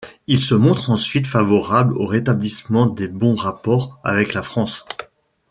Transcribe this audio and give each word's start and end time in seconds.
Il 0.25 0.41
se 0.41 0.55
montre 0.55 0.89
ensuite 0.89 1.27
favorable 1.27 1.95
au 1.95 2.07
rétablissement 2.07 2.87
des 2.87 3.07
bons 3.07 3.35
rapports 3.35 3.99
avec 4.03 4.33
la 4.33 4.41
France. 4.41 4.83